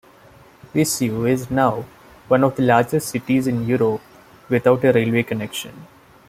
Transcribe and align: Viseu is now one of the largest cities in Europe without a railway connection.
Viseu 0.73 1.27
is 1.29 1.51
now 1.51 1.85
one 2.27 2.43
of 2.43 2.55
the 2.55 2.63
largest 2.63 3.09
cities 3.09 3.45
in 3.45 3.67
Europe 3.67 4.01
without 4.49 4.83
a 4.83 4.91
railway 4.91 5.21
connection. 5.21 5.85